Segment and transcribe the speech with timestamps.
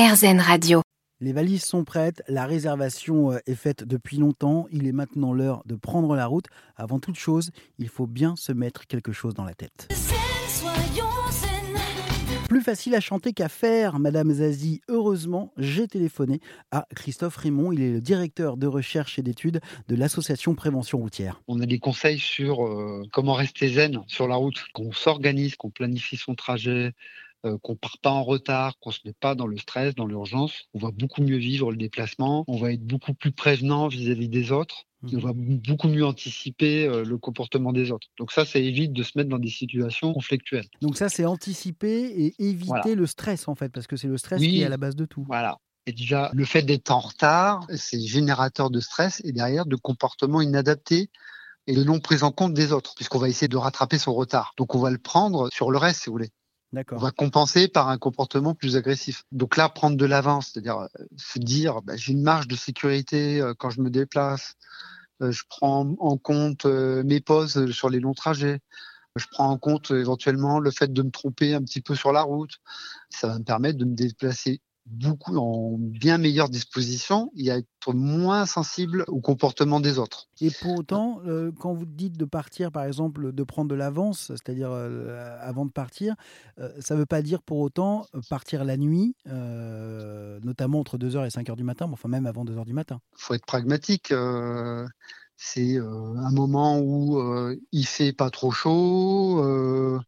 [0.00, 0.80] RZN Radio.
[1.20, 5.62] Les valises sont prêtes, la réservation euh, est faite depuis longtemps, il est maintenant l'heure
[5.66, 6.46] de prendre la route.
[6.74, 9.88] Avant toute chose, il faut bien se mettre quelque chose dans la tête.
[12.48, 14.80] Plus facile à chanter qu'à faire, Madame Zazie.
[14.88, 16.40] Heureusement, j'ai téléphoné
[16.70, 17.70] à Christophe Raymond.
[17.72, 21.42] Il est le directeur de recherche et d'études de l'association Prévention routière.
[21.46, 25.68] On a des conseils sur euh, comment rester zen sur la route, qu'on s'organise, qu'on
[25.68, 26.94] planifie son trajet,
[27.46, 30.64] euh, qu'on part pas en retard, qu'on se met pas dans le stress, dans l'urgence.
[30.74, 32.44] On va beaucoup mieux vivre le déplacement.
[32.48, 34.84] On va être beaucoup plus prévenant vis-à-vis des autres.
[35.02, 38.08] On va beaucoup mieux anticiper euh, le comportement des autres.
[38.18, 40.66] Donc ça, ça évite de se mettre dans des situations conflictuelles.
[40.82, 44.40] Donc ça, c'est anticiper et éviter le stress en fait, parce que c'est le stress
[44.40, 45.24] qui est à la base de tout.
[45.26, 45.58] Voilà.
[45.86, 50.42] Et déjà, le fait d'être en retard, c'est générateur de stress et derrière de comportements
[50.42, 51.08] inadaptés
[51.66, 54.52] et de non prise en compte des autres, puisqu'on va essayer de rattraper son retard.
[54.58, 56.30] Donc on va le prendre sur le reste, si vous voulez.
[56.72, 59.24] On va compenser par un comportement plus agressif.
[59.32, 63.40] Donc là, prendre de l'avance, c'est-à-dire euh, se dire, bah, j'ai une marge de sécurité
[63.40, 64.54] euh, quand je me déplace,
[65.20, 68.60] euh, je prends en compte mes pauses sur les longs trajets,
[69.16, 72.22] je prends en compte éventuellement le fait de me tromper un petit peu sur la
[72.22, 72.58] route.
[73.10, 77.92] Ça va me permettre de me déplacer beaucoup en bien meilleure disposition et à être
[77.92, 80.28] moins sensible au comportement des autres.
[80.40, 84.26] Et pour autant, euh, quand vous dites de partir, par exemple, de prendre de l'avance,
[84.28, 86.14] c'est-à-dire euh, avant de partir,
[86.58, 91.28] euh, ça ne veut pas dire pour autant partir la nuit, notamment entre 2h et
[91.28, 93.00] 5h du matin, mais enfin même avant 2h du matin.
[93.16, 94.12] Il faut être pragmatique.
[95.36, 97.20] c'est un moment où
[97.72, 100.00] il fait pas trop chaud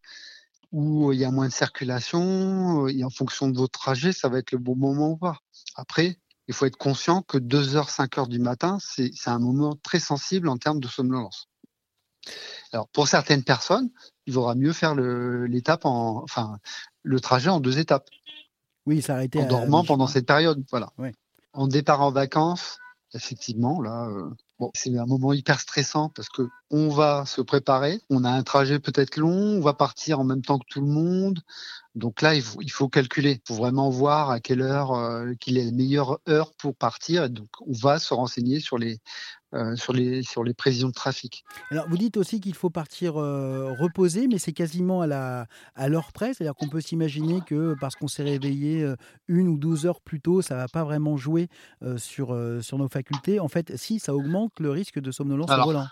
[0.73, 4.39] où il y a moins de circulation, et en fonction de votre trajet, ça va
[4.39, 5.37] être le bon moment ou pas.
[5.77, 10.49] Après, il faut être conscient que 2h, 5h du matin, c'est un moment très sensible
[10.49, 11.49] en termes de somnolence.
[12.73, 13.91] Alors, pour certaines personnes,
[14.27, 16.59] il vaudra mieux faire l'étape en, enfin,
[17.03, 18.09] le trajet en deux étapes.
[18.87, 20.93] Oui, s'arrêter en dormant pendant cette période, voilà.
[21.53, 22.79] En départ en vacances,
[23.15, 24.31] effectivement, là, euh,
[24.75, 28.79] c'est un moment hyper stressant parce que on va se préparer, on a un trajet
[28.79, 31.41] peut-être long, on va partir en même temps que tout le monde.
[31.95, 35.65] Donc là, il faut, calculer, il faut vraiment voir à quelle heure, euh, qu'il est
[35.65, 37.29] la meilleure heure pour partir.
[37.29, 38.99] donc, on va se renseigner sur les,
[39.55, 41.45] euh, sur, les, sur les prévisions de trafic.
[41.71, 46.13] Alors, vous dites aussi qu'il faut partir euh, reposer, mais c'est quasiment à l'heure à
[46.13, 46.35] près.
[46.35, 48.87] C'est-à-dire qu'on peut s'imaginer que parce qu'on s'est réveillé
[49.29, 51.49] une ou douze heures plus tôt, ça ne va pas vraiment jouer
[51.97, 53.41] sur, sur nos facultés.
[53.41, 55.87] En fait, si, ça augmente le risque de somnolence au volant.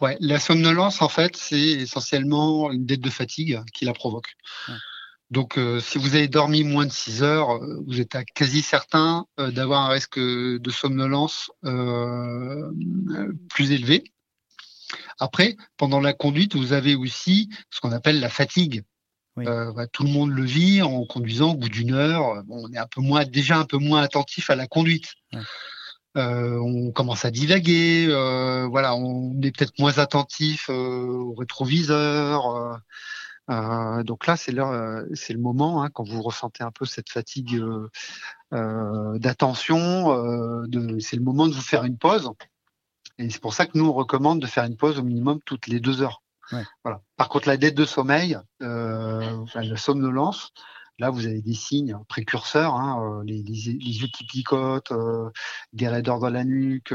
[0.00, 4.36] Ouais, la somnolence, en fait, c'est essentiellement une dette de fatigue qui la provoque.
[5.30, 9.26] Donc, euh, si vous avez dormi moins de 6 heures, euh, vous êtes quasi certain
[9.40, 11.50] euh, d'avoir un risque de somnolence
[13.48, 14.04] plus élevé.
[15.18, 18.84] Après, pendant la conduite, vous avez aussi ce qu'on appelle la fatigue.
[19.36, 22.42] Bah, tout le monde le vit en conduisant au bout d'une heure.
[22.48, 25.12] on est un peu moins, déjà un peu moins attentif à la conduite.
[26.14, 28.06] on commence à divaguer.
[28.70, 32.80] voilà, on est peut-être moins attentif au rétroviseur.
[33.50, 37.10] Euh, donc là, c'est le, c'est le moment hein, quand vous ressentez un peu cette
[37.10, 37.88] fatigue euh,
[38.52, 40.12] euh d'attention.
[40.12, 42.30] Euh, c'est le moment de vous faire une pause.
[43.18, 45.68] Et c'est pour ça que nous on recommande de faire une pause au minimum toutes
[45.68, 46.22] les deux heures.
[46.52, 46.64] Ouais.
[46.84, 47.00] Voilà.
[47.16, 50.52] Par contre, la dette de sommeil, enfin, la somnolence,
[50.98, 54.92] là vous avez des signes précurseurs, hein, les, les, les, yeux qui picotent,
[55.72, 56.94] des raideurs dans la nuque.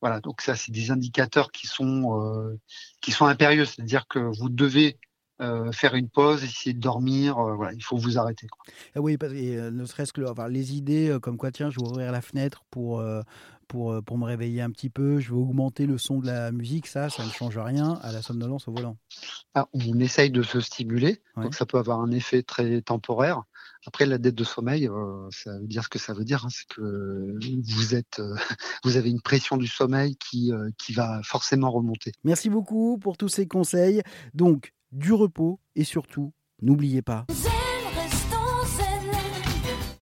[0.00, 0.20] voilà.
[0.20, 2.58] Donc ça, c'est des indicateurs qui sont
[3.00, 4.98] qui sont impérieux, c'est-à-dire que vous devez
[5.40, 7.38] euh, faire une pause, essayer de dormir.
[7.38, 8.48] Euh, voilà, il faut vous arrêter.
[8.48, 8.74] Quoi.
[8.96, 12.10] Ah oui, et, euh, ne serait-ce que les idées comme quoi, tiens, je vais ouvrir
[12.10, 13.04] la fenêtre pour,
[13.68, 16.86] pour, pour me réveiller un petit peu, je vais augmenter le son de la musique,
[16.86, 18.96] ça, ça ne change rien à la somnolence au volant.
[19.54, 23.42] Ah, on essaye de se stimuler, donc ça peut avoir un effet très temporaire.
[23.86, 24.88] Après, la dette de sommeil,
[25.30, 27.38] ça veut dire ce que ça veut dire, hein, c'est que
[27.72, 28.20] vous êtes,
[28.84, 32.12] vous avez une pression du sommeil qui, qui va forcément remonter.
[32.24, 34.02] Merci beaucoup pour tous ces conseils.
[34.34, 37.26] Donc, du repos et surtout, n'oubliez pas.